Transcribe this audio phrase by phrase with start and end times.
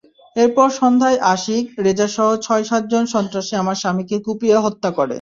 [0.35, 5.09] এরপর সন্ধ্যায় আশিক, রেজাসহ ছয়-সাতজন সন্ত্রাসী আমার স্বামীকে কুপিয়ে হত্যা করে।